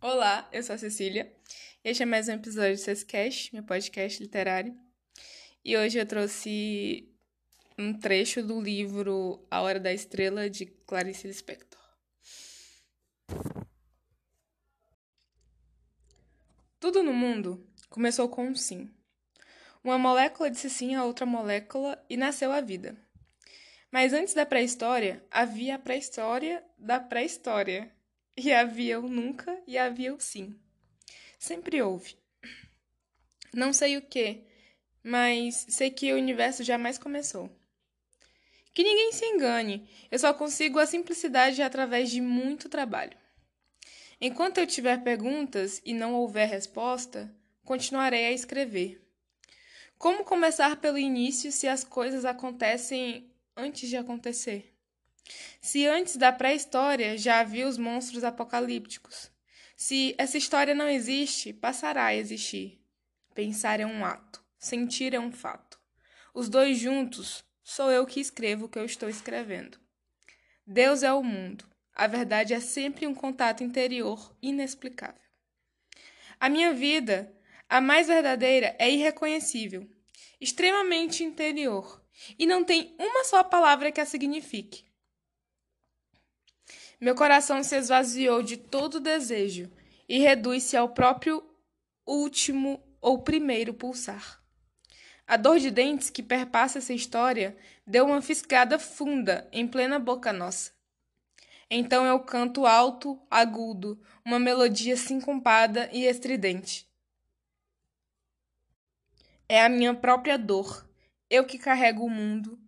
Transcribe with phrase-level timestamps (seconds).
[0.00, 1.34] Olá, eu sou a Cecília.
[1.82, 4.72] Este é mais um episódio do Sescast, meu podcast literário.
[5.64, 7.12] E hoje eu trouxe
[7.76, 11.80] um trecho do livro A Hora da Estrela, de Clarice Lispector.
[16.78, 18.88] Tudo no mundo começou com um sim.
[19.82, 22.96] Uma molécula disse sim a outra molécula e nasceu a vida.
[23.90, 27.97] Mas antes da pré-história, havia a pré-história da pré-história.
[28.40, 30.56] E havia o nunca e havia o sim.
[31.40, 32.16] Sempre houve.
[33.52, 34.44] Não sei o que,
[35.02, 37.50] mas sei que o universo jamais começou.
[38.72, 43.18] Que ninguém se engane, eu só consigo a simplicidade através de muito trabalho.
[44.20, 47.34] Enquanto eu tiver perguntas e não houver resposta,
[47.64, 49.04] continuarei a escrever.
[49.98, 54.77] Como começar pelo início se as coisas acontecem antes de acontecer?
[55.60, 59.30] Se antes da pré-história já havia os monstros apocalípticos,
[59.76, 62.80] se essa história não existe, passará a existir.
[63.34, 65.78] Pensar é um ato, sentir é um fato.
[66.34, 69.78] Os dois juntos, sou eu que escrevo o que eu estou escrevendo.
[70.66, 71.64] Deus é o mundo.
[71.94, 75.22] A verdade é sempre um contato interior inexplicável.
[76.40, 77.32] A minha vida,
[77.68, 79.88] a mais verdadeira, é irreconhecível,
[80.40, 82.02] extremamente interior,
[82.38, 84.87] e não tem uma só palavra que a signifique.
[87.00, 89.70] Meu coração se esvaziou de todo desejo
[90.08, 91.44] e reduz-se ao próprio
[92.04, 94.42] último ou primeiro pulsar.
[95.26, 100.32] A dor de dentes que perpassa essa história deu uma fisgada funda em plena boca
[100.32, 100.72] nossa.
[101.70, 106.88] Então eu canto alto, agudo, uma melodia sincopada e estridente.
[109.48, 110.88] É a minha própria dor,
[111.30, 112.58] eu que carrego o mundo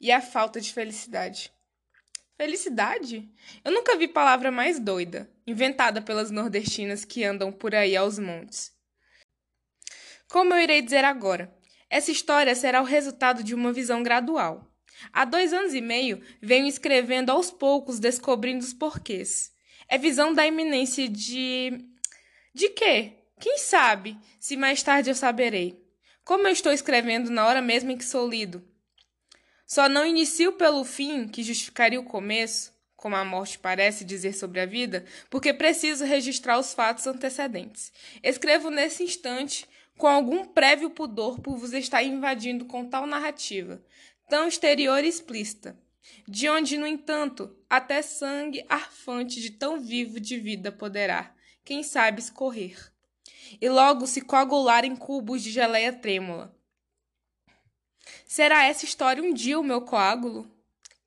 [0.00, 1.52] e a falta de felicidade.
[2.36, 3.30] Felicidade?
[3.64, 8.72] Eu nunca vi palavra mais doida, inventada pelas nordestinas que andam por aí aos montes.
[10.28, 11.54] Como eu irei dizer agora,
[11.88, 14.72] essa história será o resultado de uma visão gradual
[15.12, 19.50] Há dois anos e meio, venho escrevendo aos poucos, descobrindo os porquês.
[19.88, 21.72] É visão da iminência de.
[22.54, 23.14] De quê?
[23.40, 25.82] Quem sabe, se mais tarde eu saberei.
[26.24, 28.64] Como eu estou escrevendo na hora mesmo em que sou lido.
[29.72, 34.60] Só não inicio pelo fim, que justificaria o começo, como a morte parece dizer sobre
[34.60, 37.90] a vida, porque preciso registrar os fatos antecedentes.
[38.22, 39.66] Escrevo nesse instante,
[39.96, 43.82] com algum prévio pudor por vos estar invadindo com tal narrativa,
[44.28, 45.74] tão exterior e explícita,
[46.28, 51.34] de onde, no entanto, até sangue arfante de tão vivo de vida poderá,
[51.64, 52.76] quem sabe, escorrer,
[53.58, 56.54] e logo se coagular em cubos de geleia trêmula.
[58.26, 60.50] Será essa história um dia o meu coágulo?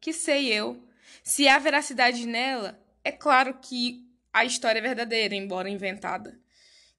[0.00, 0.82] Que sei eu.
[1.22, 6.40] Se há veracidade nela, é claro que a história é verdadeira, embora inventada.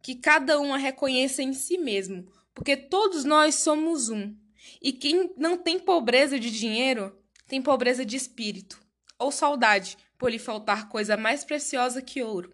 [0.02, 4.36] Que cada um a reconheça em si mesmo, porque todos nós somos um.
[4.82, 7.18] E quem não tem pobreza de dinheiro,
[7.48, 8.82] tem pobreza de espírito,
[9.18, 12.54] ou saudade, por lhe faltar coisa mais preciosa que ouro.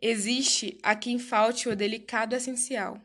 [0.00, 3.00] Existe a quem falte o delicado essencial.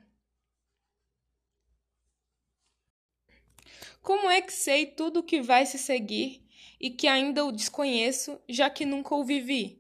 [4.02, 6.44] Como é que sei tudo o que vai se seguir
[6.80, 9.80] e que ainda o desconheço, já que nunca o vivi?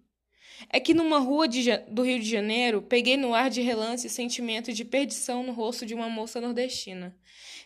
[0.69, 4.09] É que numa rua de, do Rio de Janeiro peguei no ar de relance o
[4.11, 7.17] sentimento de perdição no rosto de uma moça nordestina.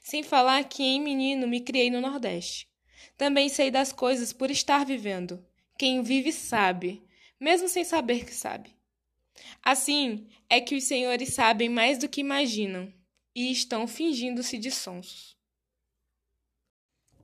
[0.01, 2.69] Sem falar que em menino me criei no Nordeste.
[3.17, 5.45] Também sei das coisas por estar vivendo.
[5.77, 7.03] Quem vive sabe,
[7.37, 8.73] mesmo sem saber que sabe.
[9.61, 12.93] Assim é que os senhores sabem mais do que imaginam
[13.35, 15.34] e estão fingindo-se de sonsos.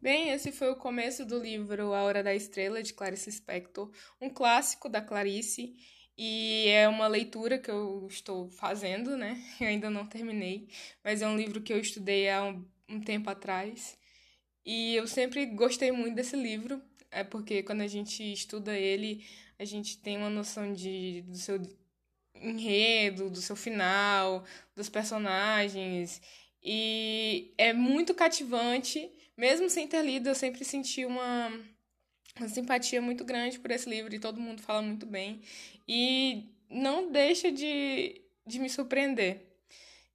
[0.01, 4.31] Bem, esse foi o começo do livro A Hora da Estrela, de Clarice Spector, um
[4.31, 5.75] clássico da Clarice,
[6.17, 9.40] e é uma leitura que eu estou fazendo, né?
[9.61, 10.67] Eu ainda não terminei,
[11.03, 13.95] mas é um livro que eu estudei há um, um tempo atrás.
[14.66, 19.25] E eu sempre gostei muito desse livro, é porque quando a gente estuda ele,
[19.59, 21.59] a gente tem uma noção de, do seu
[22.35, 24.43] enredo, do seu final,
[24.76, 26.22] dos personagens.
[26.63, 31.52] E é muito cativante, mesmo sem ter lido, eu sempre senti uma,
[32.37, 35.41] uma simpatia muito grande por esse livro e todo mundo fala muito bem.
[35.87, 39.47] E não deixa de, de me surpreender.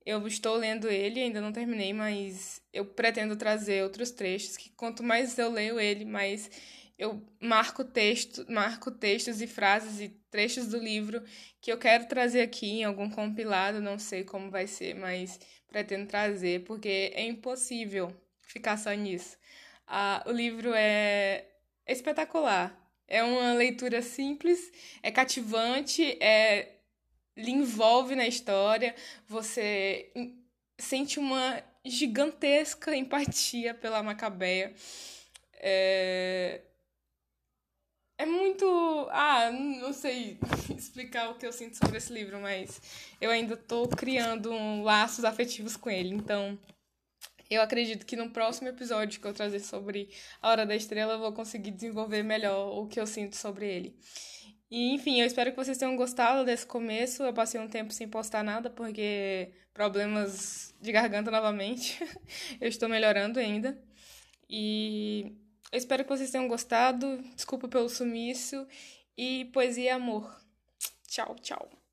[0.05, 5.03] Eu estou lendo ele, ainda não terminei, mas eu pretendo trazer outros trechos que quanto
[5.03, 6.49] mais eu leio ele, mais
[6.99, 11.23] eu marco texto, marco textos e frases e trechos do livro
[11.61, 15.39] que eu quero trazer aqui em algum compilado, não sei como vai ser, mas
[15.69, 19.37] pretendo trazer, porque é impossível ficar só nisso.
[19.87, 21.47] Ah, o livro é
[21.87, 22.75] espetacular.
[23.09, 24.73] É uma leitura simples,
[25.03, 26.73] é cativante, é
[27.37, 28.95] lhe envolve na história,
[29.29, 30.11] você
[30.79, 34.75] sente uma gigantesca empatia pela Macabeia.
[35.55, 36.63] É...
[38.19, 38.65] É muito.
[39.11, 40.39] Ah, não sei
[40.77, 42.81] explicar o que eu sinto sobre esse livro, mas
[43.21, 46.15] eu ainda tô criando um laços afetivos com ele.
[46.15, 46.59] Então,
[47.51, 50.09] eu acredito que no próximo episódio que eu trazer sobre
[50.41, 53.97] A Hora da Estrela, eu vou conseguir desenvolver melhor o que eu sinto sobre ele.
[54.71, 57.23] E, enfim, eu espero que vocês tenham gostado desse começo.
[57.23, 61.99] Eu passei um tempo sem postar nada porque problemas de garganta novamente.
[62.61, 63.79] eu estou melhorando ainda.
[64.49, 65.37] E
[65.73, 67.23] eu espero que vocês tenham gostado.
[67.35, 68.67] Desculpa pelo sumiço.
[69.17, 70.35] E poesia e amor.
[71.09, 71.86] Tchau, tchau.